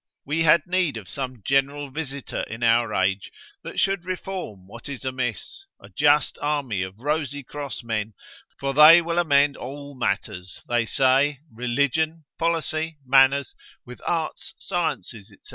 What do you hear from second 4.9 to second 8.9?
amiss; a just army of Rosy cross men, for